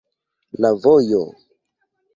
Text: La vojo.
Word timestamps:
La 0.65 0.71
vojo. 0.87 1.23